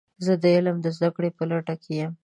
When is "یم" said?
1.99-2.13